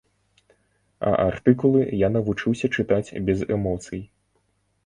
А 1.09 1.11
артыкулы 1.25 1.81
я 2.05 2.09
навучыўся 2.17 2.73
чытаць 2.79 3.15
без 3.29 3.45
эмоцый. 3.59 4.01